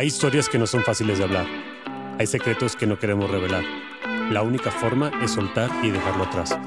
Hay 0.00 0.06
historias 0.06 0.48
que 0.48 0.56
no 0.56 0.66
son 0.66 0.82
fáciles 0.82 1.18
de 1.18 1.24
hablar. 1.24 1.46
Hay 2.18 2.26
secretos 2.26 2.74
que 2.74 2.86
no 2.86 2.98
queremos 2.98 3.30
revelar. 3.30 3.62
La 4.30 4.40
única 4.40 4.70
forma 4.70 5.12
es 5.22 5.32
soltar 5.32 5.70
y 5.84 5.90
dejarlo 5.90 6.24
atrás. 6.24 6.58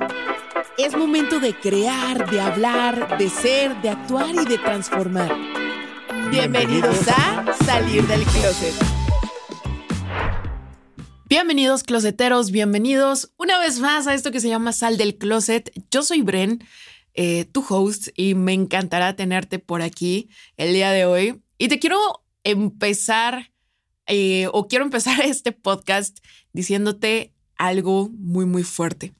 Es 0.78 0.96
momento 0.96 1.40
de 1.40 1.56
crear, 1.56 2.30
de 2.30 2.40
hablar, 2.40 3.18
de 3.18 3.30
ser, 3.30 3.76
de 3.82 3.90
actuar 3.90 4.36
y 4.36 4.46
de 4.46 4.60
transformar. 4.60 5.36
Bienvenidos 6.30 7.08
a 7.08 7.56
Salir 7.66 8.06
del 8.06 8.22
Closet. 8.22 8.76
Bienvenidos 11.26 11.82
closeteros, 11.82 12.52
bienvenidos 12.52 13.34
una 13.38 13.58
vez 13.58 13.80
más 13.80 14.06
a 14.06 14.14
esto 14.14 14.30
que 14.30 14.42
se 14.42 14.50
llama 14.50 14.74
Sal 14.74 14.96
del 14.96 15.18
Closet. 15.18 15.72
Yo 15.90 16.04
soy 16.04 16.22
Bren, 16.22 16.64
eh, 17.16 17.46
tu 17.46 17.66
host, 17.68 18.10
y 18.16 18.36
me 18.36 18.54
encantará 18.54 19.16
tenerte 19.16 19.58
por 19.58 19.82
aquí 19.82 20.30
el 20.56 20.72
día 20.72 20.92
de 20.92 21.08
hoy. 21.08 21.42
Y 21.58 21.68
te 21.68 21.80
quiero 21.80 22.23
empezar 22.44 23.52
eh, 24.08 24.48
o 24.52 24.68
quiero 24.68 24.86
empezar 24.86 25.22
este 25.26 25.52
podcast 25.52 26.20
diciéndote 26.52 27.34
algo 27.56 28.10
muy, 28.10 28.46
muy 28.46 28.64
fuerte. 28.64 29.14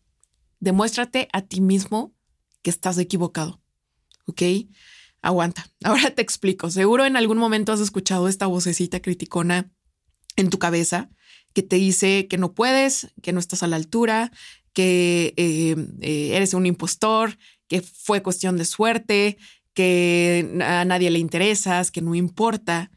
Demuéstrate 0.60 1.28
a 1.34 1.42
ti 1.42 1.62
mismo 1.62 2.14
que 2.62 2.70
estás 2.70 2.98
equivocado. 2.98 3.62
¿Ok? 4.26 4.42
Aguanta. 5.22 5.68
Ahora 5.84 6.12
te 6.12 6.22
explico. 6.22 6.70
Seguro 6.70 7.06
en 7.06 7.18
algún 7.18 7.38
momento 7.38 7.72
has 7.72 7.80
escuchado 7.80 8.28
esta 8.28 8.48
vocecita 8.48 9.02
criticona 9.02 9.72
en 10.36 10.50
tu 10.50 10.60
cabeza 10.60 11.10
que 11.54 11.62
te 11.62 11.76
dice 11.76 12.28
que 12.28 12.38
no 12.38 12.54
puedes, 12.54 13.14
que 13.22 13.32
no 13.32 13.40
estás 13.40 13.62
a 13.62 13.68
la 13.68 13.76
altura, 13.76 14.32
que 14.74 15.34
eh, 15.38 15.76
eh, 16.02 16.32
eres 16.36 16.56
un 16.56 16.66
impostor, 16.66 17.38
que 17.68 17.82
fue 17.82 18.24
cuestión 18.24 18.58
de 18.58 18.66
suerte, 18.66 19.38
que 19.74 20.60
a 20.64 20.84
nadie 20.86 21.12
le 21.12 21.20
interesas, 21.20 21.92
que 21.92 22.02
no 22.02 22.16
importa. 22.16 22.92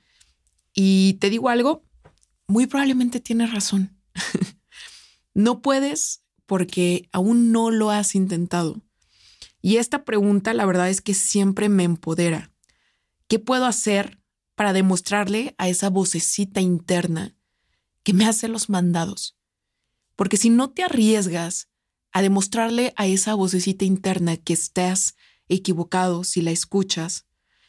Y 0.76 1.14
te 1.14 1.30
digo 1.30 1.48
algo, 1.48 1.82
muy 2.46 2.66
probablemente 2.66 3.18
tienes 3.18 3.50
razón. 3.50 3.98
no 5.34 5.62
puedes 5.62 6.22
porque 6.44 7.08
aún 7.12 7.50
no 7.50 7.70
lo 7.70 7.90
has 7.90 8.14
intentado. 8.14 8.80
Y 9.62 9.78
esta 9.78 10.04
pregunta, 10.04 10.54
la 10.54 10.66
verdad 10.66 10.90
es 10.90 11.00
que 11.00 11.14
siempre 11.14 11.68
me 11.68 11.82
empodera. 11.82 12.52
¿Qué 13.26 13.38
puedo 13.38 13.64
hacer 13.64 14.20
para 14.54 14.72
demostrarle 14.72 15.54
a 15.58 15.68
esa 15.68 15.90
vocecita 15.90 16.60
interna 16.60 17.34
que 18.04 18.12
me 18.12 18.26
hace 18.26 18.46
los 18.46 18.68
mandados? 18.68 19.36
Porque 20.14 20.36
si 20.36 20.50
no 20.50 20.70
te 20.70 20.84
arriesgas 20.84 21.68
a 22.12 22.22
demostrarle 22.22 22.92
a 22.96 23.06
esa 23.06 23.34
vocecita 23.34 23.84
interna 23.84 24.36
que 24.36 24.52
estás 24.52 25.16
equivocado 25.48 26.22
si 26.22 26.42
la 26.42 26.50
escuchas, 26.50 27.25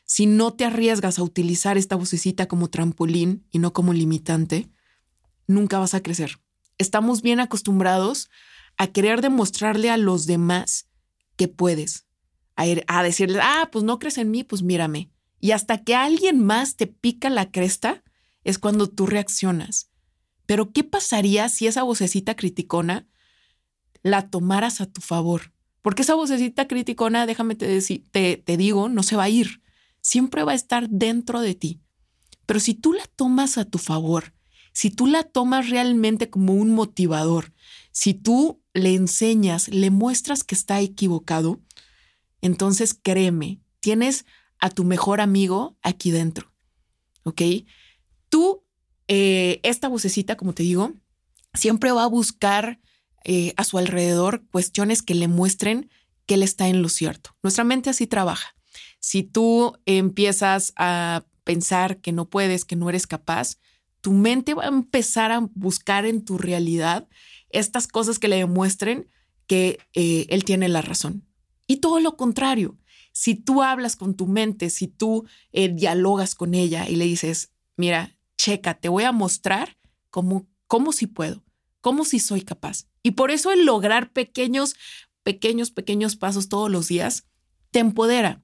si 0.07 0.25
no 0.25 0.53
te 0.53 0.63
arriesgas 0.63 1.19
a 1.19 1.23
utilizar 1.23 1.77
esta 1.77 1.97
vocecita 1.97 2.47
como 2.47 2.69
trampolín 2.69 3.45
y 3.51 3.59
no 3.59 3.73
como 3.73 3.91
limitante, 3.91 4.69
nunca 5.47 5.79
vas 5.79 5.93
a 5.93 6.01
crecer. 6.01 6.39
Estamos 6.77 7.21
bien 7.21 7.41
acostumbrados 7.41 8.29
a 8.77 8.87
querer 8.87 9.21
demostrarle 9.21 9.89
a 9.89 9.97
los 9.97 10.25
demás 10.25 10.87
que 11.35 11.49
puedes, 11.49 12.07
a, 12.55 13.03
decirles, 13.03 13.41
ah, 13.43 13.69
pues 13.71 13.83
no 13.83 13.99
crees 13.99 14.17
en 14.17 14.31
mí, 14.31 14.43
pues 14.45 14.63
mírame. 14.63 15.11
Y 15.41 15.51
hasta 15.51 15.83
que 15.83 15.93
alguien 15.93 16.43
más 16.43 16.77
te 16.77 16.87
pica 16.87 17.29
la 17.29 17.51
cresta, 17.51 18.03
es 18.45 18.57
cuando 18.57 18.87
tú 18.87 19.07
reaccionas. 19.07 19.91
Pero 20.45 20.71
¿qué 20.71 20.85
pasaría 20.85 21.49
si 21.49 21.67
esa 21.67 21.83
vocecita 21.83 22.35
criticona 22.35 23.07
la 24.03 24.29
tomaras 24.29 24.79
a 24.79 24.85
tu 24.85 25.01
favor? 25.01 25.53
Porque 25.81 26.03
esa 26.03 26.15
vocecita 26.15 26.65
criticona, 26.67 27.25
déjame 27.25 27.55
te, 27.55 27.81
te, 28.11 28.37
te 28.37 28.57
digo, 28.57 28.87
no 28.87 29.03
se 29.03 29.17
va 29.17 29.23
a 29.23 29.29
ir 29.29 29.61
siempre 30.07 30.45
va 30.45 30.53
a 30.53 30.55
estar 30.55 30.89
dentro 30.89 31.41
de 31.41 31.53
ti. 31.53 31.81
Pero 32.45 32.61
si 32.61 32.73
tú 32.73 32.93
la 32.93 33.03
tomas 33.17 33.57
a 33.57 33.65
tu 33.65 33.77
favor, 33.77 34.33
si 34.71 34.89
tú 34.89 35.05
la 35.05 35.23
tomas 35.23 35.69
realmente 35.69 36.29
como 36.29 36.53
un 36.53 36.73
motivador, 36.73 37.53
si 37.91 38.13
tú 38.13 38.63
le 38.73 38.93
enseñas, 38.93 39.67
le 39.67 39.91
muestras 39.91 40.45
que 40.45 40.55
está 40.55 40.79
equivocado, 40.79 41.59
entonces 42.41 42.93
créeme, 42.93 43.59
tienes 43.81 44.25
a 44.59 44.69
tu 44.69 44.85
mejor 44.85 45.19
amigo 45.19 45.77
aquí 45.81 46.11
dentro. 46.11 46.53
¿Ok? 47.23 47.41
Tú, 48.29 48.63
eh, 49.09 49.59
esta 49.63 49.89
vocecita, 49.89 50.37
como 50.37 50.53
te 50.53 50.63
digo, 50.63 50.93
siempre 51.53 51.91
va 51.91 52.03
a 52.03 52.07
buscar 52.07 52.79
eh, 53.25 53.53
a 53.57 53.65
su 53.65 53.77
alrededor 53.77 54.45
cuestiones 54.51 55.01
que 55.01 55.15
le 55.15 55.27
muestren 55.27 55.89
que 56.25 56.35
él 56.35 56.43
está 56.43 56.69
en 56.69 56.81
lo 56.81 56.87
cierto. 56.87 57.35
Nuestra 57.43 57.65
mente 57.65 57.89
así 57.89 58.07
trabaja. 58.07 58.56
Si 58.99 59.23
tú 59.23 59.77
empiezas 59.85 60.73
a 60.75 61.25
pensar 61.43 62.01
que 62.01 62.11
no 62.11 62.29
puedes, 62.29 62.65
que 62.65 62.75
no 62.75 62.89
eres 62.89 63.07
capaz, 63.07 63.57
tu 64.01 64.11
mente 64.11 64.53
va 64.53 64.65
a 64.65 64.67
empezar 64.67 65.31
a 65.31 65.47
buscar 65.53 66.05
en 66.05 66.23
tu 66.23 66.37
realidad 66.37 67.07
estas 67.49 67.87
cosas 67.87 68.19
que 68.19 68.27
le 68.27 68.37
demuestren 68.37 69.09
que 69.47 69.79
eh, 69.93 70.25
él 70.29 70.43
tiene 70.43 70.67
la 70.67 70.81
razón. 70.81 71.25
Y 71.67 71.77
todo 71.77 71.99
lo 71.99 72.17
contrario, 72.17 72.77
si 73.11 73.35
tú 73.35 73.63
hablas 73.63 73.95
con 73.95 74.15
tu 74.15 74.27
mente, 74.27 74.69
si 74.69 74.87
tú 74.87 75.25
eh, 75.51 75.69
dialogas 75.69 76.35
con 76.35 76.53
ella 76.53 76.87
y 76.87 76.95
le 76.95 77.05
dices, 77.05 77.51
mira, 77.75 78.17
checa, 78.37 78.75
te 78.75 78.89
voy 78.89 79.05
a 79.05 79.11
mostrar 79.11 79.77
cómo, 80.09 80.47
cómo 80.67 80.91
si 80.91 81.07
puedo, 81.07 81.43
cómo 81.81 82.05
si 82.05 82.19
soy 82.19 82.41
capaz. 82.41 82.87
Y 83.03 83.11
por 83.11 83.31
eso 83.31 83.51
el 83.51 83.65
lograr 83.65 84.11
pequeños, 84.11 84.75
pequeños, 85.23 85.71
pequeños 85.71 86.15
pasos 86.15 86.49
todos 86.49 86.69
los 86.69 86.87
días 86.87 87.25
te 87.71 87.79
empodera 87.79 88.43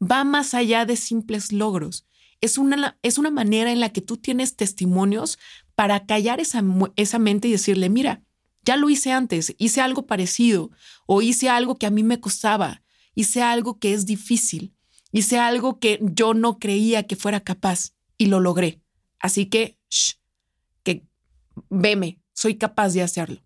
va 0.00 0.24
más 0.24 0.54
allá 0.54 0.86
de 0.86 0.96
simples 0.96 1.52
logros. 1.52 2.06
Es 2.40 2.56
una, 2.56 2.98
es 3.02 3.18
una 3.18 3.30
manera 3.30 3.70
en 3.70 3.80
la 3.80 3.90
que 3.90 4.00
tú 4.00 4.16
tienes 4.16 4.56
testimonios 4.56 5.38
para 5.74 6.06
callar 6.06 6.40
esa, 6.40 6.62
esa 6.96 7.18
mente 7.18 7.48
y 7.48 7.52
decirle, 7.52 7.90
mira, 7.90 8.22
ya 8.64 8.76
lo 8.76 8.90
hice 8.90 9.12
antes, 9.12 9.54
hice 9.58 9.80
algo 9.80 10.06
parecido 10.06 10.70
o 11.06 11.22
hice 11.22 11.48
algo 11.48 11.76
que 11.76 11.86
a 11.86 11.90
mí 11.90 12.02
me 12.02 12.20
costaba, 12.20 12.82
hice 13.14 13.42
algo 13.42 13.78
que 13.78 13.92
es 13.92 14.06
difícil, 14.06 14.74
hice 15.12 15.38
algo 15.38 15.78
que 15.78 15.98
yo 16.02 16.34
no 16.34 16.58
creía 16.58 17.06
que 17.06 17.16
fuera 17.16 17.40
capaz 17.40 17.94
y 18.16 18.26
lo 18.26 18.40
logré. 18.40 18.80
Así 19.18 19.46
que, 19.46 19.78
shh, 19.90 20.14
que 20.82 21.06
veme, 21.68 22.20
soy 22.32 22.56
capaz 22.56 22.90
de 22.90 23.02
hacerlo. 23.02 23.42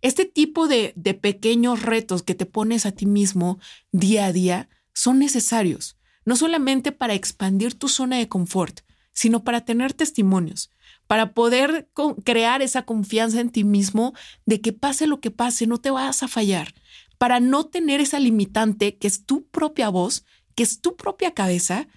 Este 0.00 0.24
tipo 0.26 0.68
de, 0.68 0.92
de 0.96 1.14
pequeños 1.14 1.82
retos 1.82 2.22
que 2.22 2.34
te 2.34 2.46
pones 2.46 2.84
a 2.84 2.92
ti 2.92 3.06
mismo 3.06 3.58
día 3.90 4.26
a 4.26 4.32
día 4.32 4.68
son 4.94 5.18
necesarios, 5.18 5.96
no 6.24 6.36
solamente 6.36 6.92
para 6.92 7.14
expandir 7.14 7.74
tu 7.74 7.88
zona 7.88 8.16
de 8.16 8.28
confort, 8.28 8.80
sino 9.12 9.44
para 9.44 9.64
tener 9.64 9.92
testimonios, 9.92 10.70
para 11.06 11.34
poder 11.34 11.88
crear 12.24 12.62
esa 12.62 12.82
confianza 12.82 13.40
en 13.40 13.50
ti 13.50 13.64
mismo 13.64 14.14
de 14.46 14.60
que 14.60 14.72
pase 14.72 15.06
lo 15.06 15.20
que 15.20 15.30
pase, 15.30 15.66
no 15.66 15.78
te 15.78 15.90
vas 15.90 16.22
a 16.22 16.28
fallar, 16.28 16.74
para 17.18 17.40
no 17.40 17.66
tener 17.66 18.00
esa 18.00 18.18
limitante 18.18 18.96
que 18.96 19.06
es 19.06 19.24
tu 19.24 19.46
propia 19.46 19.88
voz, 19.88 20.24
que 20.54 20.62
es 20.62 20.80
tu 20.80 20.96
propia 20.96 21.32
cabeza 21.32 21.88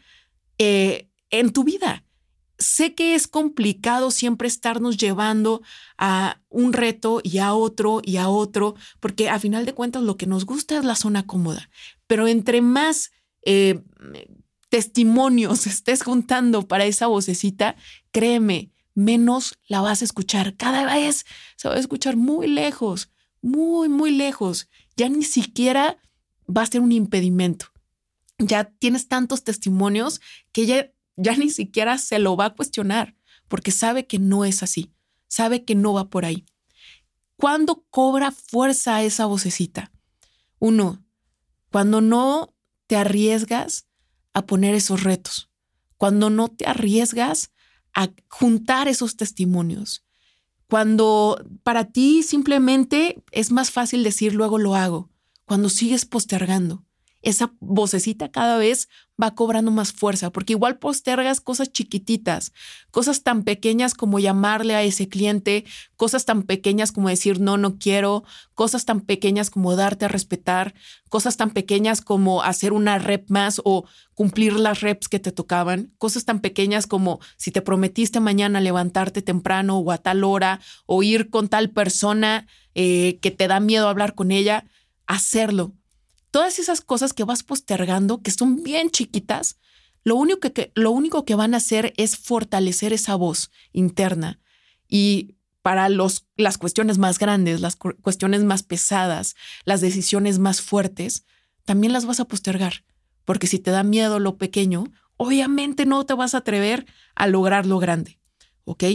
eh, 0.58 1.10
en 1.30 1.52
tu 1.54 1.64
vida. 1.64 2.04
Sé 2.60 2.96
que 2.96 3.16
es 3.16 3.28
complicado 3.28 4.10
siempre 4.12 4.48
estarnos 4.48 4.98
llevando 4.98 5.62
a 5.98 6.42
un 6.50 6.74
reto 6.74 7.22
y 7.24 7.38
a 7.38 7.54
otro 7.54 8.02
y 8.04 8.18
a 8.18 8.30
otro, 8.30 8.76
porque 9.00 9.30
a 9.30 9.40
final 9.40 9.66
de 9.66 9.74
cuentas 9.74 10.02
lo 10.04 10.18
que 10.18 10.26
nos 10.26 10.46
gusta 10.46 10.78
es 10.78 10.86
la 10.86 10.96
zona 10.96 11.28
cómoda, 11.28 11.70
pero 12.08 12.28
entre 12.28 12.62
más 12.62 13.12
eh, 13.44 13.84
testimonios 14.70 15.68
estés 15.68 16.04
juntando 16.04 16.68
para 16.68 16.86
esa 16.86 17.08
vocecita, 17.08 17.76
créeme, 18.12 18.72
menos 18.98 19.60
la 19.68 19.82
vas 19.82 20.02
a 20.02 20.06
escuchar. 20.06 20.56
Cada 20.58 20.86
vez 20.86 21.26
se 21.56 21.70
va 21.70 21.76
a 21.76 21.80
escuchar 21.80 22.18
muy 22.18 22.48
lejos, 22.48 23.12
muy, 23.42 23.90
muy 23.90 24.12
lejos. 24.12 24.70
Ya 24.96 25.08
ni 25.08 25.24
siquiera 25.24 25.98
va 26.50 26.64
a 26.64 26.66
ser 26.66 26.82
un 26.82 26.92
impedimento. 26.92 27.68
Ya 28.40 28.66
tienes 28.66 29.08
tantos 29.08 29.44
testimonios 29.44 30.22
que 30.52 30.66
ya, 30.66 30.92
ya 31.18 31.36
ni 31.36 31.50
siquiera 31.50 31.98
se 31.98 32.20
lo 32.20 32.38
va 32.38 32.46
a 32.46 32.56
cuestionar 32.56 33.16
porque 33.48 33.72
sabe 33.72 34.08
que 34.08 34.20
no 34.20 34.46
es 34.46 34.64
así, 34.64 34.94
sabe 35.28 35.66
que 35.66 35.76
no 35.76 35.94
va 35.94 36.10
por 36.10 36.26
ahí. 36.26 36.46
¿Cuándo 37.36 37.86
cobra 37.90 38.32
fuerza 38.32 39.04
esa 39.04 39.26
vocecita? 39.26 39.92
Uno, 40.60 41.06
cuando 41.72 42.02
no 42.02 42.56
te 42.88 42.96
arriesgas 42.96 43.88
a 44.34 44.46
poner 44.46 44.76
esos 44.76 45.04
retos, 45.04 45.50
cuando 45.98 46.30
no 46.30 46.48
te 46.48 46.66
arriesgas 46.66 47.52
a 47.94 48.10
juntar 48.30 48.88
esos 48.88 49.18
testimonios, 49.18 50.04
cuando 50.68 51.44
para 51.64 51.92
ti 51.92 52.24
simplemente 52.24 53.24
es 53.32 53.52
más 53.52 53.72
fácil 53.72 54.04
decir 54.04 54.34
luego 54.34 54.58
lo 54.58 54.76
hago, 54.76 55.10
cuando 55.46 55.70
sigues 55.70 56.06
postergando. 56.06 56.87
Esa 57.28 57.52
vocecita 57.60 58.32
cada 58.32 58.58
vez 58.58 58.88
va 59.22 59.36
cobrando 59.36 59.70
más 59.70 59.92
fuerza, 59.92 60.32
porque 60.32 60.54
igual 60.54 60.80
postergas 60.80 61.42
cosas 61.42 61.74
chiquititas, 61.74 62.54
cosas 62.90 63.24
tan 63.24 63.44
pequeñas 63.44 63.96
como 63.96 64.20
llamarle 64.20 64.76
a 64.76 64.84
ese 64.84 65.10
cliente, 65.10 65.66
cosas 65.98 66.24
tan 66.24 66.44
pequeñas 66.44 66.94
como 66.94 67.10
decir 67.10 67.42
no, 67.42 67.58
no 67.58 67.80
quiero, 67.80 68.24
cosas 68.54 68.86
tan 68.86 69.02
pequeñas 69.02 69.50
como 69.50 69.76
darte 69.76 70.06
a 70.06 70.08
respetar, 70.08 70.74
cosas 71.10 71.36
tan 71.36 71.50
pequeñas 71.50 72.00
como 72.00 72.44
hacer 72.44 72.72
una 72.72 72.98
rep 72.98 73.30
más 73.30 73.60
o 73.66 73.86
cumplir 74.14 74.54
las 74.54 74.80
reps 74.80 75.10
que 75.10 75.20
te 75.20 75.34
tocaban, 75.34 75.94
cosas 75.98 76.24
tan 76.24 76.40
pequeñas 76.40 76.88
como 76.88 77.20
si 77.36 77.52
te 77.52 77.62
prometiste 77.62 78.22
mañana 78.22 78.62
levantarte 78.62 79.22
temprano 79.22 79.80
o 79.80 79.92
a 79.92 79.98
tal 79.98 80.24
hora 80.24 80.62
o 80.86 81.04
ir 81.04 81.30
con 81.30 81.50
tal 81.50 81.72
persona 81.72 82.48
eh, 82.74 83.20
que 83.22 83.32
te 83.32 83.50
da 83.50 83.60
miedo 83.60 83.90
hablar 83.90 84.16
con 84.16 84.32
ella, 84.32 84.66
hacerlo 85.08 85.74
todas 86.32 86.60
esas 86.60 86.82
cosas 86.82 87.14
que 87.14 87.24
vas 87.24 87.44
postergando, 87.44 88.22
que 88.22 88.32
son 88.32 88.64
bien 88.64 88.90
chiquitas, 88.90 89.58
lo 90.04 90.16
único 90.16 90.40
que, 90.40 90.72
lo 90.76 90.92
único 90.92 91.26
que 91.26 91.36
van 91.36 91.54
a 91.54 91.58
hacer 91.58 91.94
es 91.98 92.18
fortalecer 92.18 92.94
esa 92.94 93.16
voz 93.16 93.52
interna. 93.74 94.40
Y 94.88 95.36
para 95.62 95.90
los, 95.90 96.26
las 96.38 96.58
cuestiones 96.58 96.98
más 96.98 97.20
grandes, 97.20 97.60
las 97.60 97.76
cuestiones 97.76 98.44
más 98.46 98.64
pesadas, 98.64 99.36
las 99.66 99.82
decisiones 99.82 100.40
más 100.40 100.62
fuertes, 100.62 101.26
también 101.66 101.92
las 101.92 102.06
vas 102.06 102.22
a 102.22 102.26
postergar. 102.26 102.86
Porque 103.26 103.48
si 103.48 103.60
te 103.60 103.72
da 103.72 103.84
miedo 103.84 104.20
lo 104.20 104.38
pequeño, 104.38 104.86
obviamente 105.18 105.86
no 105.86 106.06
te 106.06 106.14
vas 106.14 106.36
a 106.36 106.38
atrever 106.38 106.86
a 107.16 107.28
lograr 107.28 107.66
lo 107.66 107.80
grande. 107.80 108.18
¿Ok? 108.64 108.86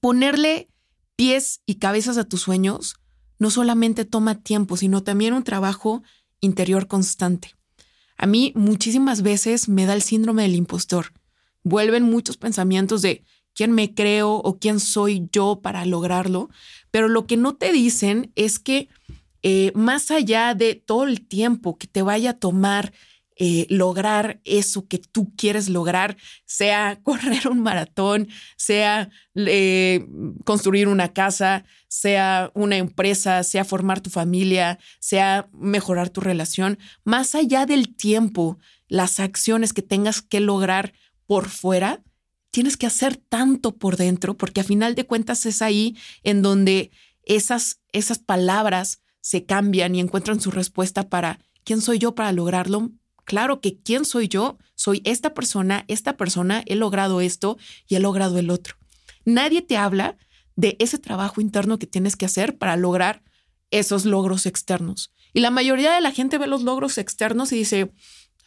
Ponerle 0.00 0.68
pies 1.14 1.62
y 1.64 1.76
cabezas 1.76 2.18
a 2.18 2.24
tus 2.24 2.40
sueños 2.40 2.96
no 3.38 3.50
solamente 3.50 4.04
toma 4.04 4.40
tiempo, 4.40 4.76
sino 4.76 5.04
también 5.04 5.32
un 5.32 5.44
trabajo 5.44 6.02
interior 6.40 6.86
constante. 6.86 7.54
A 8.16 8.26
mí 8.26 8.52
muchísimas 8.56 9.22
veces 9.22 9.68
me 9.68 9.86
da 9.86 9.94
el 9.94 10.02
síndrome 10.02 10.42
del 10.42 10.56
impostor. 10.56 11.12
Vuelven 11.62 12.02
muchos 12.02 12.36
pensamientos 12.36 13.02
de 13.02 13.24
quién 13.54 13.72
me 13.72 13.94
creo 13.94 14.34
o 14.34 14.58
quién 14.58 14.80
soy 14.80 15.28
yo 15.32 15.60
para 15.62 15.84
lograrlo, 15.84 16.48
pero 16.90 17.08
lo 17.08 17.26
que 17.26 17.36
no 17.36 17.56
te 17.56 17.72
dicen 17.72 18.32
es 18.34 18.58
que 18.58 18.88
eh, 19.42 19.72
más 19.74 20.10
allá 20.10 20.54
de 20.54 20.74
todo 20.74 21.04
el 21.04 21.26
tiempo 21.26 21.78
que 21.78 21.86
te 21.86 22.02
vaya 22.02 22.30
a 22.30 22.38
tomar 22.38 22.92
eh, 23.40 23.66
lograr 23.70 24.40
eso 24.44 24.88
que 24.88 24.98
tú 24.98 25.32
quieres 25.36 25.68
lograr, 25.68 26.16
sea 26.44 27.00
correr 27.04 27.46
un 27.48 27.60
maratón, 27.60 28.28
sea 28.56 29.10
eh, 29.36 30.04
construir 30.44 30.88
una 30.88 31.12
casa, 31.12 31.64
sea 31.86 32.50
una 32.54 32.76
empresa, 32.76 33.44
sea 33.44 33.64
formar 33.64 34.00
tu 34.00 34.10
familia, 34.10 34.80
sea 34.98 35.48
mejorar 35.52 36.10
tu 36.10 36.20
relación, 36.20 36.78
más 37.04 37.36
allá 37.36 37.64
del 37.64 37.94
tiempo, 37.94 38.58
las 38.88 39.20
acciones 39.20 39.72
que 39.72 39.82
tengas 39.82 40.20
que 40.20 40.40
lograr 40.40 40.92
por 41.26 41.48
fuera, 41.48 42.02
tienes 42.50 42.76
que 42.76 42.86
hacer 42.86 43.16
tanto 43.16 43.76
por 43.76 43.96
dentro, 43.96 44.36
porque 44.36 44.62
a 44.62 44.64
final 44.64 44.96
de 44.96 45.06
cuentas 45.06 45.46
es 45.46 45.62
ahí 45.62 45.96
en 46.24 46.42
donde 46.42 46.90
esas, 47.22 47.80
esas 47.92 48.18
palabras 48.18 49.00
se 49.20 49.44
cambian 49.44 49.94
y 49.94 50.00
encuentran 50.00 50.40
su 50.40 50.50
respuesta 50.50 51.08
para 51.08 51.38
quién 51.62 51.80
soy 51.80 51.98
yo 51.98 52.14
para 52.14 52.32
lograrlo, 52.32 52.90
Claro 53.28 53.60
que 53.60 53.78
quién 53.78 54.06
soy 54.06 54.26
yo, 54.26 54.56
soy 54.74 55.02
esta 55.04 55.34
persona, 55.34 55.84
esta 55.86 56.16
persona, 56.16 56.62
he 56.64 56.76
logrado 56.76 57.20
esto 57.20 57.58
y 57.86 57.96
he 57.96 58.00
logrado 58.00 58.38
el 58.38 58.48
otro. 58.48 58.76
Nadie 59.26 59.60
te 59.60 59.76
habla 59.76 60.16
de 60.56 60.76
ese 60.78 60.96
trabajo 60.96 61.42
interno 61.42 61.78
que 61.78 61.86
tienes 61.86 62.16
que 62.16 62.24
hacer 62.24 62.56
para 62.56 62.78
lograr 62.78 63.22
esos 63.70 64.06
logros 64.06 64.46
externos. 64.46 65.12
Y 65.34 65.40
la 65.40 65.50
mayoría 65.50 65.92
de 65.92 66.00
la 66.00 66.10
gente 66.10 66.38
ve 66.38 66.46
los 66.46 66.62
logros 66.62 66.96
externos 66.96 67.52
y 67.52 67.56
dice, 67.56 67.92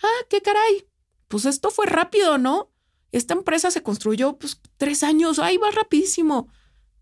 ah, 0.02 0.26
qué 0.32 0.42
caray, 0.42 0.88
pues 1.28 1.46
esto 1.46 1.70
fue 1.70 1.86
rápido, 1.86 2.40
¿no? 2.40 2.72
Esta 3.12 3.36
empresa 3.36 3.70
se 3.70 3.84
construyó 3.84 4.40
pues 4.40 4.60
tres 4.78 5.04
años, 5.04 5.38
ahí 5.38 5.58
va 5.58 5.70
rapidísimo. 5.70 6.48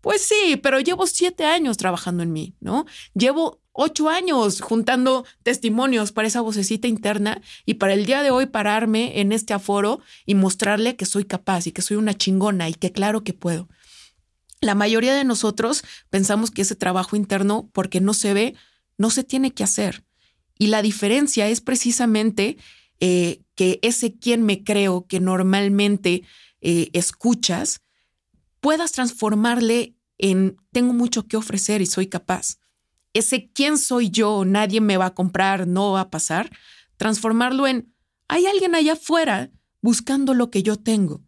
Pues 0.02 0.20
sí, 0.20 0.60
pero 0.62 0.80
llevo 0.80 1.06
siete 1.06 1.46
años 1.46 1.78
trabajando 1.78 2.22
en 2.22 2.34
mí, 2.34 2.56
¿no? 2.60 2.84
Llevo 3.14 3.59
ocho 3.72 4.08
años 4.08 4.60
juntando 4.60 5.24
testimonios 5.42 6.12
para 6.12 6.28
esa 6.28 6.40
vocecita 6.40 6.88
interna 6.88 7.40
y 7.64 7.74
para 7.74 7.94
el 7.94 8.06
día 8.06 8.22
de 8.22 8.30
hoy 8.30 8.46
pararme 8.46 9.20
en 9.20 9.32
este 9.32 9.54
aforo 9.54 10.00
y 10.26 10.34
mostrarle 10.34 10.96
que 10.96 11.06
soy 11.06 11.24
capaz 11.24 11.66
y 11.66 11.72
que 11.72 11.82
soy 11.82 11.96
una 11.96 12.14
chingona 12.14 12.68
y 12.68 12.74
que 12.74 12.92
claro 12.92 13.22
que 13.22 13.32
puedo. 13.32 13.68
La 14.60 14.74
mayoría 14.74 15.14
de 15.14 15.24
nosotros 15.24 15.82
pensamos 16.10 16.50
que 16.50 16.62
ese 16.62 16.76
trabajo 16.76 17.16
interno, 17.16 17.70
porque 17.72 18.00
no 18.00 18.12
se 18.12 18.34
ve, 18.34 18.54
no 18.98 19.08
se 19.10 19.24
tiene 19.24 19.52
que 19.52 19.64
hacer. 19.64 20.04
Y 20.58 20.66
la 20.66 20.82
diferencia 20.82 21.48
es 21.48 21.62
precisamente 21.62 22.58
eh, 23.00 23.40
que 23.54 23.78
ese 23.80 24.18
quien 24.18 24.42
me 24.42 24.62
creo 24.62 25.06
que 25.06 25.20
normalmente 25.20 26.22
eh, 26.60 26.90
escuchas, 26.92 27.80
puedas 28.60 28.92
transformarle 28.92 29.96
en 30.18 30.58
tengo 30.70 30.92
mucho 30.92 31.26
que 31.26 31.38
ofrecer 31.38 31.80
y 31.80 31.86
soy 31.86 32.08
capaz. 32.08 32.59
Ese 33.12 33.50
quién 33.52 33.78
soy 33.78 34.10
yo, 34.10 34.44
nadie 34.44 34.80
me 34.80 34.96
va 34.96 35.06
a 35.06 35.14
comprar, 35.14 35.66
no 35.66 35.92
va 35.92 36.02
a 36.02 36.10
pasar, 36.10 36.50
transformarlo 36.96 37.66
en 37.66 37.92
hay 38.28 38.46
alguien 38.46 38.76
allá 38.76 38.92
afuera 38.92 39.50
buscando 39.82 40.34
lo 40.34 40.50
que 40.50 40.62
yo 40.62 40.76
tengo. 40.76 41.20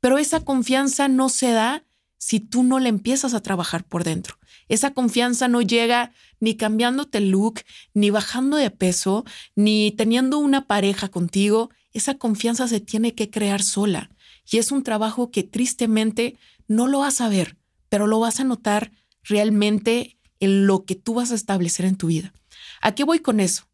Pero 0.00 0.18
esa 0.18 0.44
confianza 0.44 1.08
no 1.08 1.30
se 1.30 1.52
da 1.52 1.86
si 2.18 2.38
tú 2.38 2.62
no 2.62 2.78
le 2.78 2.90
empiezas 2.90 3.32
a 3.32 3.40
trabajar 3.40 3.84
por 3.84 4.04
dentro. 4.04 4.36
Esa 4.68 4.92
confianza 4.92 5.48
no 5.48 5.62
llega 5.62 6.12
ni 6.38 6.56
cambiándote 6.56 7.16
el 7.16 7.30
look, 7.30 7.60
ni 7.94 8.10
bajando 8.10 8.58
de 8.58 8.70
peso, 8.70 9.24
ni 9.56 9.90
teniendo 9.92 10.38
una 10.38 10.66
pareja 10.66 11.08
contigo. 11.08 11.70
Esa 11.92 12.18
confianza 12.18 12.68
se 12.68 12.80
tiene 12.80 13.14
que 13.14 13.30
crear 13.30 13.62
sola. 13.62 14.10
Y 14.50 14.58
es 14.58 14.70
un 14.70 14.82
trabajo 14.82 15.30
que 15.30 15.44
tristemente 15.44 16.36
no 16.68 16.88
lo 16.88 16.98
vas 16.98 17.22
a 17.22 17.30
ver, 17.30 17.56
pero 17.88 18.06
lo 18.06 18.20
vas 18.20 18.38
a 18.38 18.44
notar 18.44 18.92
realmente 19.22 20.18
en 20.40 20.66
lo 20.66 20.84
que 20.84 20.94
tú 20.94 21.14
vas 21.14 21.30
a 21.30 21.36
establecer 21.36 21.86
en 21.86 21.96
tu 21.96 22.08
vida. 22.08 22.32
¿A 22.80 22.94
qué 22.94 23.04
voy 23.04 23.20
con 23.20 23.40
eso? 23.40 23.68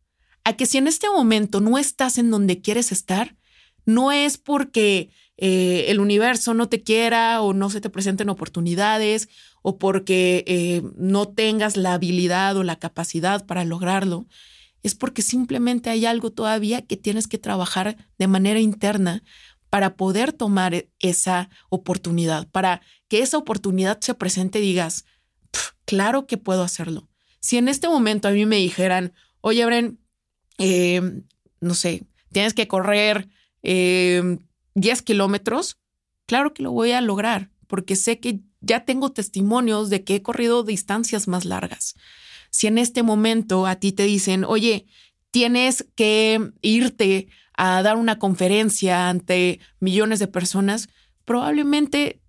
A 0.44 0.54
que 0.54 0.66
si 0.66 0.78
en 0.78 0.86
este 0.86 1.08
momento 1.08 1.60
no 1.60 1.78
estás 1.78 2.18
en 2.18 2.30
donde 2.30 2.60
quieres 2.60 2.92
estar, 2.92 3.36
no 3.84 4.12
es 4.12 4.36
porque 4.36 5.10
eh, 5.36 5.86
el 5.88 6.00
universo 6.00 6.54
no 6.54 6.68
te 6.68 6.82
quiera 6.82 7.40
o 7.40 7.52
no 7.52 7.70
se 7.70 7.80
te 7.80 7.90
presenten 7.90 8.28
oportunidades 8.28 9.28
o 9.62 9.78
porque 9.78 10.44
eh, 10.46 10.82
no 10.96 11.28
tengas 11.28 11.76
la 11.76 11.94
habilidad 11.94 12.56
o 12.56 12.64
la 12.64 12.76
capacidad 12.76 13.46
para 13.46 13.64
lograrlo. 13.64 14.26
Es 14.82 14.94
porque 14.94 15.22
simplemente 15.22 15.90
hay 15.90 16.06
algo 16.06 16.30
todavía 16.30 16.82
que 16.82 16.96
tienes 16.96 17.26
que 17.26 17.38
trabajar 17.38 17.96
de 18.18 18.28
manera 18.28 18.60
interna 18.60 19.22
para 19.70 19.96
poder 19.96 20.32
tomar 20.32 20.74
e-, 20.74 20.90
esa 21.00 21.50
oportunidad, 21.68 22.48
para 22.48 22.80
que 23.08 23.20
esa 23.20 23.38
oportunidad 23.38 24.00
se 24.00 24.14
presente 24.14 24.58
y 24.58 24.62
digas, 24.62 25.04
claro 25.86 26.26
que 26.26 26.36
puedo 26.36 26.62
hacerlo. 26.62 27.08
Si 27.40 27.56
en 27.56 27.68
este 27.68 27.88
momento 27.88 28.28
a 28.28 28.32
mí 28.32 28.44
me 28.44 28.56
dijeran, 28.56 29.14
oye, 29.40 29.64
Bren, 29.64 29.98
eh, 30.58 31.00
no 31.60 31.74
sé, 31.74 32.04
tienes 32.32 32.52
que 32.52 32.68
correr 32.68 33.28
10 33.62 33.62
eh, 33.62 35.02
kilómetros, 35.04 35.78
claro 36.26 36.52
que 36.52 36.62
lo 36.62 36.72
voy 36.72 36.92
a 36.92 37.00
lograr, 37.00 37.50
porque 37.66 37.96
sé 37.96 38.20
que 38.20 38.40
ya 38.60 38.84
tengo 38.84 39.12
testimonios 39.12 39.90
de 39.90 40.04
que 40.04 40.16
he 40.16 40.22
corrido 40.22 40.64
distancias 40.64 41.28
más 41.28 41.44
largas. 41.44 41.94
Si 42.50 42.66
en 42.66 42.78
este 42.78 43.02
momento 43.02 43.66
a 43.66 43.76
ti 43.76 43.92
te 43.92 44.04
dicen, 44.04 44.44
oye, 44.44 44.86
tienes 45.30 45.86
que 45.94 46.52
irte 46.62 47.28
a 47.56 47.82
dar 47.82 47.96
una 47.96 48.18
conferencia 48.18 49.08
ante 49.08 49.60
millones 49.80 50.18
de 50.18 50.28
personas, 50.28 50.88
probablemente 51.24 52.20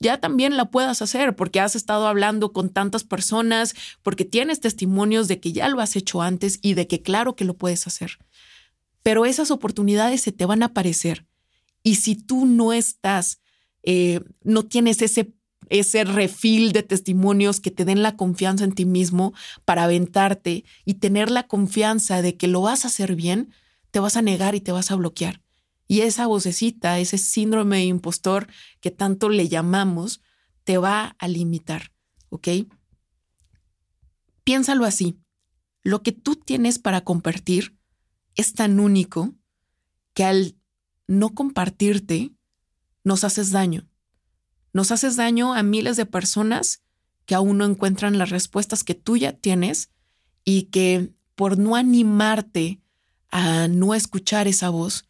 ya 0.00 0.18
también 0.18 0.56
la 0.56 0.70
puedas 0.70 1.02
hacer 1.02 1.36
porque 1.36 1.60
has 1.60 1.76
estado 1.76 2.06
hablando 2.08 2.52
con 2.52 2.70
tantas 2.70 3.04
personas, 3.04 3.74
porque 4.02 4.24
tienes 4.24 4.60
testimonios 4.60 5.28
de 5.28 5.40
que 5.40 5.52
ya 5.52 5.68
lo 5.68 5.80
has 5.80 5.94
hecho 5.94 6.22
antes 6.22 6.58
y 6.62 6.74
de 6.74 6.86
que 6.86 7.02
claro 7.02 7.36
que 7.36 7.44
lo 7.44 7.54
puedes 7.54 7.86
hacer. 7.86 8.18
Pero 9.02 9.26
esas 9.26 9.50
oportunidades 9.50 10.22
se 10.22 10.32
te 10.32 10.46
van 10.46 10.62
a 10.62 10.66
aparecer. 10.66 11.26
Y 11.82 11.96
si 11.96 12.16
tú 12.16 12.46
no 12.46 12.72
estás, 12.72 13.40
eh, 13.82 14.20
no 14.42 14.64
tienes 14.64 15.02
ese, 15.02 15.34
ese 15.68 16.04
refil 16.04 16.72
de 16.72 16.82
testimonios 16.82 17.60
que 17.60 17.70
te 17.70 17.84
den 17.84 18.02
la 18.02 18.16
confianza 18.16 18.64
en 18.64 18.72
ti 18.72 18.86
mismo 18.86 19.34
para 19.66 19.84
aventarte 19.84 20.64
y 20.86 20.94
tener 20.94 21.30
la 21.30 21.46
confianza 21.46 22.22
de 22.22 22.36
que 22.36 22.48
lo 22.48 22.62
vas 22.62 22.84
a 22.84 22.88
hacer 22.88 23.16
bien, 23.16 23.52
te 23.90 24.00
vas 24.00 24.16
a 24.16 24.22
negar 24.22 24.54
y 24.54 24.60
te 24.60 24.72
vas 24.72 24.90
a 24.90 24.96
bloquear. 24.96 25.42
Y 25.90 26.02
esa 26.02 26.28
vocecita, 26.28 27.00
ese 27.00 27.18
síndrome 27.18 27.78
de 27.78 27.86
impostor 27.86 28.46
que 28.80 28.92
tanto 28.92 29.28
le 29.28 29.48
llamamos, 29.48 30.22
te 30.62 30.78
va 30.78 31.16
a 31.18 31.26
limitar, 31.26 31.90
¿ok? 32.28 32.46
Piénsalo 34.44 34.84
así. 34.84 35.18
Lo 35.82 36.04
que 36.04 36.12
tú 36.12 36.36
tienes 36.36 36.78
para 36.78 37.00
compartir 37.00 37.76
es 38.36 38.54
tan 38.54 38.78
único 38.78 39.34
que 40.14 40.22
al 40.22 40.56
no 41.08 41.34
compartirte, 41.34 42.30
nos 43.02 43.24
haces 43.24 43.50
daño. 43.50 43.90
Nos 44.72 44.92
haces 44.92 45.16
daño 45.16 45.54
a 45.54 45.64
miles 45.64 45.96
de 45.96 46.06
personas 46.06 46.84
que 47.26 47.34
aún 47.34 47.58
no 47.58 47.64
encuentran 47.64 48.16
las 48.16 48.30
respuestas 48.30 48.84
que 48.84 48.94
tú 48.94 49.16
ya 49.16 49.32
tienes 49.32 49.90
y 50.44 50.66
que 50.66 51.12
por 51.34 51.58
no 51.58 51.74
animarte 51.74 52.80
a 53.32 53.66
no 53.66 53.92
escuchar 53.96 54.46
esa 54.46 54.68
voz, 54.68 55.09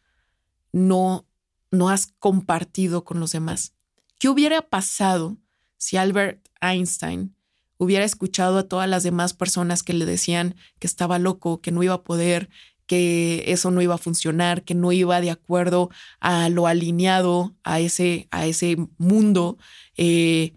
no, 0.72 1.26
no 1.70 1.88
has 1.88 2.08
compartido 2.18 3.04
con 3.04 3.20
los 3.20 3.32
demás. 3.32 3.74
¿Qué 4.18 4.28
hubiera 4.28 4.62
pasado 4.62 5.36
si 5.78 5.96
Albert 5.96 6.46
Einstein 6.60 7.34
hubiera 7.78 8.04
escuchado 8.04 8.58
a 8.58 8.68
todas 8.68 8.88
las 8.88 9.02
demás 9.02 9.32
personas 9.32 9.82
que 9.82 9.94
le 9.94 10.04
decían 10.04 10.54
que 10.78 10.86
estaba 10.86 11.18
loco, 11.18 11.60
que 11.62 11.72
no 11.72 11.82
iba 11.82 11.94
a 11.94 12.04
poder, 12.04 12.50
que 12.86 13.44
eso 13.46 13.70
no 13.70 13.80
iba 13.80 13.94
a 13.94 13.98
funcionar, 13.98 14.64
que 14.64 14.74
no 14.74 14.92
iba 14.92 15.20
de 15.20 15.30
acuerdo 15.30 15.90
a 16.20 16.48
lo 16.50 16.66
alineado 16.66 17.54
a 17.64 17.80
ese, 17.80 18.28
a 18.30 18.46
ese 18.46 18.76
mundo? 18.98 19.56
Eh, 19.96 20.52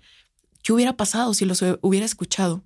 ¿Qué 0.64 0.74
hubiera 0.74 0.98
pasado 0.98 1.34
si 1.34 1.46
los 1.46 1.64
hubiera 1.82 2.06
escuchado? 2.06 2.64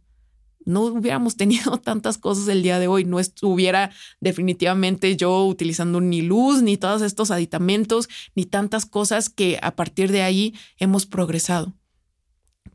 No 0.68 0.82
hubiéramos 0.82 1.38
tenido 1.38 1.78
tantas 1.84 2.18
cosas 2.18 2.48
el 2.50 2.62
día 2.62 2.78
de 2.78 2.88
hoy, 2.88 3.06
no 3.06 3.20
estuviera 3.20 3.92
definitivamente 4.20 5.16
yo 5.16 5.46
utilizando 5.46 6.02
ni 6.02 6.22
luz, 6.22 6.62
ni 6.62 6.78
todos 6.78 7.02
estos 7.02 7.32
aditamentos, 7.32 8.10
ni 8.36 8.46
tantas 8.46 8.86
cosas 8.86 9.30
que 9.30 9.58
a 9.62 9.76
partir 9.76 10.12
de 10.12 10.22
ahí 10.22 10.54
hemos 10.78 11.06
progresado. 11.06 11.74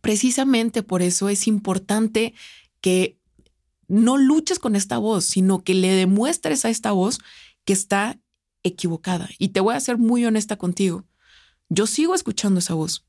Precisamente 0.01 0.83
por 0.83 1.03
eso 1.03 1.29
es 1.29 1.47
importante 1.47 2.35
que 2.81 3.19
no 3.89 4.17
luches 4.17 4.59
con 4.59 4.75
esta 4.75 4.97
voz, 4.97 5.27
sino 5.27 5.63
que 5.63 5.75
le 5.75 5.93
demuestres 5.93 6.65
a 6.65 6.71
esta 6.71 6.93
voz 6.93 7.19
que 7.67 7.75
está 7.75 8.19
equivocada. 8.63 9.29
Y 9.39 9.49
te 9.49 9.61
voy 9.61 9.75
a 9.75 9.81
ser 9.81 9.99
muy 9.99 10.25
honesta 10.25 10.57
contigo. 10.57 11.05
Yo 11.69 11.87
sigo 11.87 12.15
escuchando 12.15 12.61
esa 12.61 12.75
voz. 12.75 13.05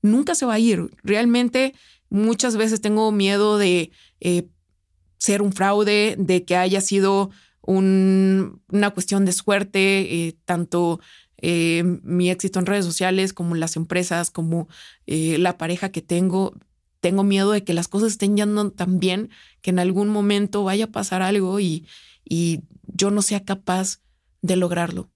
Nunca 0.00 0.36
se 0.36 0.46
va 0.46 0.54
a 0.54 0.58
ir. 0.60 0.96
Realmente 1.02 1.74
Muchas 2.10 2.56
veces 2.56 2.80
tengo 2.80 3.12
miedo 3.12 3.58
de 3.58 3.90
eh, 4.20 4.48
ser 5.18 5.42
un 5.42 5.52
fraude, 5.52 6.16
de 6.18 6.44
que 6.44 6.56
haya 6.56 6.80
sido 6.80 7.30
una 7.62 8.90
cuestión 8.94 9.26
de 9.26 9.32
suerte, 9.32 10.26
eh, 10.28 10.36
tanto 10.46 11.00
eh, 11.36 11.82
mi 12.02 12.30
éxito 12.30 12.58
en 12.58 12.66
redes 12.66 12.86
sociales 12.86 13.34
como 13.34 13.54
las 13.54 13.76
empresas, 13.76 14.30
como 14.30 14.68
la 15.06 15.58
pareja 15.58 15.90
que 15.90 16.00
tengo. 16.00 16.54
Tengo 17.00 17.24
miedo 17.24 17.52
de 17.52 17.64
que 17.64 17.74
las 17.74 17.86
cosas 17.86 18.12
estén 18.12 18.36
yendo 18.36 18.70
tan 18.70 18.98
bien 18.98 19.30
que 19.60 19.70
en 19.70 19.78
algún 19.78 20.08
momento 20.08 20.64
vaya 20.64 20.86
a 20.86 20.92
pasar 20.92 21.20
algo 21.20 21.60
y, 21.60 21.86
y 22.24 22.62
yo 22.86 23.10
no 23.10 23.22
sea 23.22 23.44
capaz 23.44 24.00
de 24.40 24.56
lograrlo. 24.56 25.10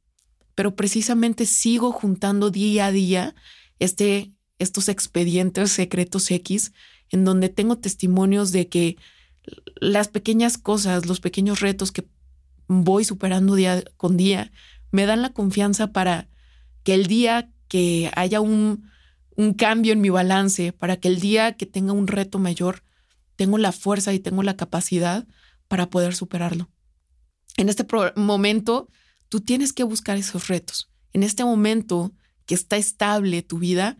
Pero 0.54 0.76
precisamente 0.76 1.47
sigo 1.47 1.90
juntando 1.90 2.50
día 2.50 2.87
a 2.87 2.92
día 2.92 3.35
este, 3.78 4.32
estos 4.59 4.88
expedientes 4.88 5.73
secretos 5.73 6.30
X 6.30 6.73
en 7.12 7.25
donde 7.25 7.49
tengo 7.49 7.78
testimonios 7.78 8.50
de 8.50 8.69
que 8.69 8.97
las 9.76 10.09
pequeñas 10.09 10.59
cosas, 10.59 11.07
los 11.07 11.21
pequeños 11.21 11.61
retos 11.61 11.92
que 11.92 12.07
voy 12.66 13.04
superando 13.04 13.54
día 13.54 13.85
con 13.97 14.16
día, 14.16 14.50
me 14.90 15.07
dan 15.07 15.23
la 15.23 15.33
confianza 15.33 15.92
para 15.92 16.28
que 16.83 16.95
el 16.95 17.07
día 17.07 17.50
que 17.69 18.11
haya 18.16 18.40
un, 18.40 18.90
un 19.37 19.54
cambio 19.54 19.92
en 19.92 20.00
mi 20.00 20.11
balance, 20.11 20.73
para 20.73 20.97
que 20.97 21.09
el 21.09 21.21
día 21.21 21.57
que 21.57 21.66
tenga 21.66 21.92
un 21.92 22.07
reto 22.07 22.38
mayor, 22.38 22.83
tengo 23.37 23.59
la 23.59 23.73
fuerza 23.73 24.12
y 24.12 24.19
tengo 24.19 24.42
la 24.42 24.57
capacidad 24.57 25.26
para 25.69 25.90
poder 25.90 26.14
superarlo. 26.14 26.71
En 27.57 27.69
este 27.69 27.87
momento, 28.16 28.88
tú 29.28 29.40
tienes 29.40 29.73
que 29.73 29.85
buscar 29.85 30.16
esos 30.16 30.49
retos. 30.49 30.90
En 31.12 31.23
este 31.23 31.45
momento 31.45 32.12
que 32.47 32.54
está 32.54 32.76
estable 32.76 33.42
tu 33.42 33.59
vida, 33.59 33.99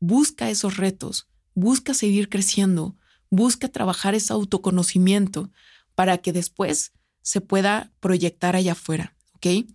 busca 0.00 0.50
esos 0.50 0.76
retos, 0.76 1.28
busca 1.54 1.94
seguir 1.94 2.28
creciendo, 2.28 2.96
busca 3.30 3.68
trabajar 3.68 4.14
ese 4.14 4.32
autoconocimiento 4.32 5.50
para 5.94 6.18
que 6.18 6.32
después 6.32 6.92
se 7.22 7.40
pueda 7.40 7.92
proyectar 8.00 8.56
allá 8.56 8.72
afuera, 8.72 9.16
¿ok? 9.34 9.66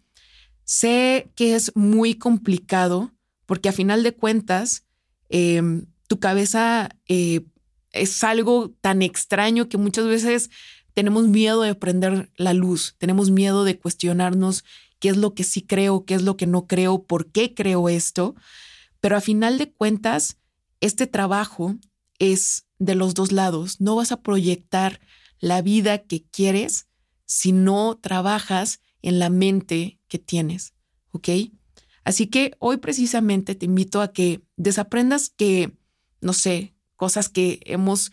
Sé 0.64 1.32
que 1.36 1.56
es 1.56 1.76
muy 1.76 2.16
complicado 2.16 3.12
porque 3.46 3.70
a 3.70 3.74
final 3.74 4.04
de 4.04 4.14
cuentas 4.14 4.86
em, 5.30 5.88
tu 6.08 6.20
cabeza 6.20 6.90
eh, 7.08 7.46
es 7.92 8.24
algo 8.24 8.76
tan 8.82 9.02
extraño 9.02 9.70
que 9.70 9.78
muchas 9.78 10.06
veces 10.06 10.50
tenemos 10.94 11.28
miedo 11.28 11.62
de 11.62 11.76
prender 11.76 12.30
la 12.36 12.54
luz, 12.54 12.96
tenemos 12.98 13.32
miedo 13.32 13.64
de 13.64 13.80
cuestionarnos 13.80 14.64
qué 15.00 15.10
es 15.10 15.18
lo 15.18 15.34
que 15.34 15.44
sí 15.44 15.62
creo, 15.62 16.06
qué 16.06 16.14
es 16.14 16.24
lo 16.24 16.38
que 16.38 16.46
no 16.46 16.68
creo, 16.68 17.04
por 17.04 17.32
qué 17.32 17.54
creo 17.54 17.90
esto, 17.90 18.36
pero 19.00 19.16
a 19.16 19.22
final 19.22 19.58
de 19.58 19.72
cuentas 19.72 20.39
este 20.82 21.08
trabajo 21.08 21.76
es 22.20 22.66
de 22.78 22.96
los 22.96 23.14
dos 23.14 23.32
lados. 23.32 23.82
No 23.82 23.96
vas 23.96 24.12
a 24.12 24.22
proyectar 24.22 25.00
la 25.40 25.62
vida 25.62 26.00
que 26.00 26.24
quieres 26.24 26.88
si 27.26 27.52
no 27.52 27.98
trabajas 28.02 28.82
en 29.02 29.20
la 29.20 29.30
mente 29.30 30.00
que 30.08 30.20
tienes, 30.20 30.74
¿ok? 31.12 31.30
Así 32.04 32.28
que 32.28 32.56
hoy 32.60 32.78
precisamente 32.78 33.56
te 33.56 33.66
invito 33.66 34.02
a 34.02 34.12
que 34.12 34.42
desaprendas 34.58 35.30
que, 35.30 35.78
no 36.22 36.34
sé, 36.34 36.74
cosas 36.96 37.30
que 37.30 37.60
hemos 37.66 38.12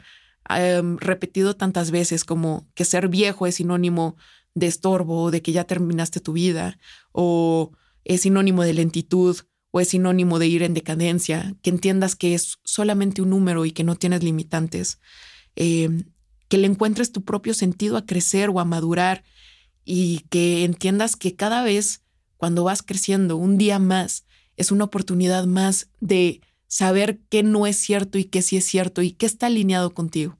em, 0.48 0.98
repetido 0.98 1.56
tantas 1.56 1.90
veces 1.90 2.24
como 2.24 2.68
que 2.74 2.84
ser 2.84 3.08
viejo 3.08 3.46
es 3.46 3.56
sinónimo 3.56 4.16
de 4.54 4.66
estorbo, 4.66 5.30
de 5.30 5.42
que 5.42 5.52
ya 5.52 5.64
terminaste 5.64 6.20
tu 6.20 6.32
vida, 6.32 6.78
o 7.12 7.72
es 8.04 8.22
sinónimo 8.22 8.62
de 8.62 8.74
lentitud, 8.74 9.36
es 9.80 9.88
sinónimo 9.88 10.38
de 10.38 10.46
ir 10.46 10.62
en 10.62 10.74
decadencia, 10.74 11.54
que 11.62 11.70
entiendas 11.70 12.16
que 12.16 12.34
es 12.34 12.58
solamente 12.64 13.22
un 13.22 13.30
número 13.30 13.64
y 13.64 13.72
que 13.72 13.84
no 13.84 13.96
tienes 13.96 14.22
limitantes, 14.22 15.00
eh, 15.56 16.04
que 16.48 16.58
le 16.58 16.66
encuentres 16.66 17.12
tu 17.12 17.24
propio 17.24 17.54
sentido 17.54 17.96
a 17.96 18.06
crecer 18.06 18.50
o 18.50 18.60
a 18.60 18.64
madurar 18.64 19.24
y 19.84 20.20
que 20.30 20.64
entiendas 20.64 21.16
que 21.16 21.34
cada 21.34 21.62
vez 21.62 22.02
cuando 22.36 22.64
vas 22.64 22.82
creciendo 22.82 23.36
un 23.36 23.58
día 23.58 23.78
más 23.78 24.24
es 24.56 24.70
una 24.70 24.84
oportunidad 24.84 25.46
más 25.46 25.88
de 26.00 26.40
saber 26.66 27.20
qué 27.28 27.42
no 27.42 27.66
es 27.66 27.76
cierto 27.76 28.18
y 28.18 28.24
qué 28.24 28.42
sí 28.42 28.56
es 28.56 28.64
cierto 28.64 29.02
y 29.02 29.12
qué 29.12 29.26
está 29.26 29.46
alineado 29.46 29.94
contigo. 29.94 30.38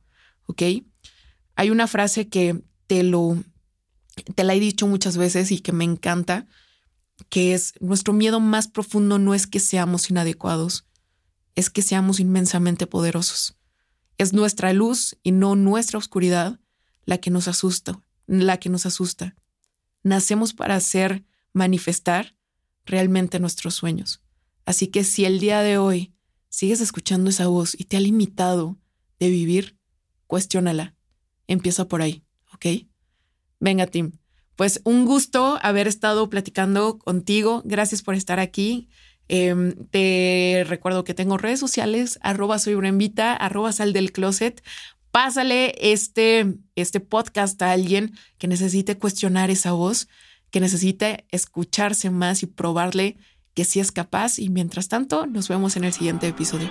Hay 1.56 1.70
una 1.70 1.86
frase 1.86 2.28
que 2.28 2.62
te 2.86 3.02
lo 3.02 3.36
te 4.34 4.44
la 4.44 4.54
he 4.54 4.60
dicho 4.60 4.86
muchas 4.86 5.16
veces 5.16 5.52
y 5.52 5.58
que 5.58 5.72
me 5.72 5.84
encanta, 5.84 6.46
que 7.28 7.54
es 7.54 7.74
nuestro 7.80 8.12
miedo 8.12 8.40
más 8.40 8.68
profundo 8.68 9.18
no 9.18 9.34
es 9.34 9.46
que 9.46 9.60
seamos 9.60 10.10
inadecuados, 10.10 10.86
es 11.54 11.70
que 11.70 11.82
seamos 11.82 12.20
inmensamente 12.20 12.86
poderosos. 12.86 13.56
Es 14.18 14.32
nuestra 14.32 14.72
luz 14.72 15.16
y 15.22 15.32
no 15.32 15.56
nuestra 15.56 15.98
oscuridad 15.98 16.60
la 17.04 17.18
que 17.18 17.30
nos 17.30 17.48
asusta, 17.48 18.00
la 18.26 18.58
que 18.58 18.68
nos 18.68 18.86
asusta. 18.86 19.36
Nacemos 20.02 20.52
para 20.52 20.76
hacer 20.76 21.24
manifestar 21.52 22.36
realmente 22.84 23.40
nuestros 23.40 23.74
sueños. 23.74 24.22
Así 24.64 24.88
que 24.88 25.04
si 25.04 25.24
el 25.24 25.40
día 25.40 25.60
de 25.60 25.78
hoy 25.78 26.14
sigues 26.48 26.80
escuchando 26.80 27.30
esa 27.30 27.46
voz 27.46 27.74
y 27.78 27.84
te 27.84 27.96
ha 27.96 28.00
limitado 28.00 28.78
de 29.18 29.30
vivir, 29.30 29.78
cuestiónala. 30.26 30.94
Empieza 31.46 31.88
por 31.88 32.02
ahí, 32.02 32.24
¿ok? 32.52 32.66
Venga, 33.60 33.86
Tim. 33.86 34.12
Pues 34.56 34.80
un 34.84 35.04
gusto 35.04 35.58
haber 35.62 35.86
estado 35.86 36.28
platicando 36.30 36.98
contigo. 36.98 37.62
Gracias 37.64 38.02
por 38.02 38.14
estar 38.14 38.40
aquí. 38.40 38.88
Em, 39.28 39.74
te 39.90 40.64
recuerdo 40.66 41.04
que 41.04 41.14
tengo 41.14 41.36
redes 41.36 41.60
sociales, 41.60 42.18
arroba 42.22 42.58
soy 42.58 42.74
arroba 43.38 43.72
sal 43.72 43.92
del 43.92 44.12
closet. 44.12 44.62
Pásale 45.10 45.74
este, 45.80 46.54
este 46.74 47.00
podcast 47.00 47.60
a 47.62 47.72
alguien 47.72 48.12
que 48.38 48.48
necesite 48.48 48.98
cuestionar 48.98 49.50
esa 49.50 49.72
voz, 49.72 50.08
que 50.50 50.60
necesite 50.60 51.26
escucharse 51.30 52.10
más 52.10 52.42
y 52.42 52.46
probarle 52.46 53.16
que 53.54 53.64
sí 53.64 53.80
es 53.80 53.92
capaz. 53.92 54.38
Y 54.38 54.48
mientras 54.48 54.88
tanto, 54.88 55.26
nos 55.26 55.48
vemos 55.48 55.76
en 55.76 55.84
el 55.84 55.92
siguiente 55.92 56.28
episodio. 56.28 56.70